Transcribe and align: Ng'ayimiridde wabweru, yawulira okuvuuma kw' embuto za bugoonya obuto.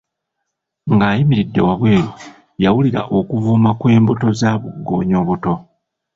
Ng'ayimiridde 0.93 1.59
wabweru, 1.67 2.09
yawulira 2.63 3.01
okuvuuma 3.17 3.69
kw' 3.79 3.91
embuto 3.95 4.27
za 4.39 4.51
bugoonya 4.61 5.15
obuto. 5.23 5.53